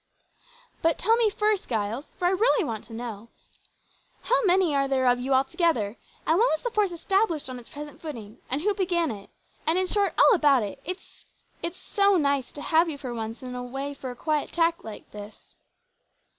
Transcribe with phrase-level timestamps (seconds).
[0.81, 3.29] "But tell me first, Giles for I really want to know
[4.23, 7.69] how many are there of you altogether, and when was the force established on its
[7.69, 9.29] present footing, and who began it,
[9.67, 10.81] and, in short, all about it.
[10.83, 11.27] It's
[11.73, 15.11] so nice to have you for once in a way for a quiet chat like
[15.11, 15.55] this."